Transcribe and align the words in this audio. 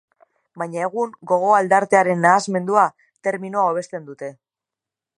Baina 0.61 0.79
egun 0.85 1.11
gogo-aldartearen 1.33 2.25
nahasmendua 2.29 2.89
terminoa 3.29 3.71
hobesten 3.71 4.11
dute. 4.13 4.35